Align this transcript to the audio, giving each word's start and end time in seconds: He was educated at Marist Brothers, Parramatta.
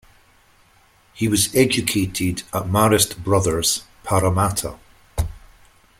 He 1.13 1.27
was 1.27 1.53
educated 1.55 2.39
at 2.51 2.63
Marist 2.63 3.23
Brothers, 3.23 3.83
Parramatta. 4.03 4.79